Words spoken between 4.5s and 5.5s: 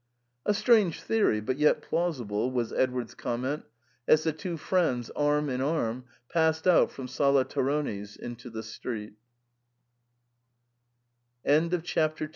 friends, arm